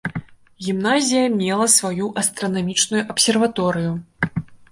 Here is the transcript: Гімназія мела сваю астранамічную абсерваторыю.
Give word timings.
Гімназія 0.67 1.25
мела 1.41 1.67
сваю 1.75 2.07
астранамічную 2.23 3.03
абсерваторыю. 3.15 3.91